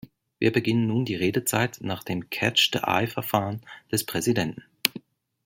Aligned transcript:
Wir 0.39 0.51
beginnen 0.51 0.87
nun 0.87 1.05
die 1.05 1.13
Redezeit 1.13 1.77
nach 1.81 2.03
dem 2.03 2.31
"Catch 2.31 2.71
the 2.73 2.79
eye"Verfahren 2.79 3.61
des 3.91 4.03
Präsidenten. 4.03 4.63